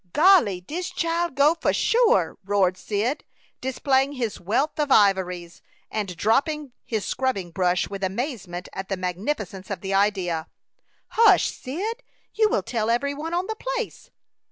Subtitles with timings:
[0.13, 0.61] "Golly!
[0.61, 3.23] Dis chile go for sure!" roared Cyd,
[3.61, 9.69] displaying his wealth of ivories, and dropping his scrubbing brush with amazement at the magnificence
[9.69, 10.47] of the idea.
[11.09, 12.01] "Hush, Cyd!
[12.33, 14.09] You will tell every one on the place."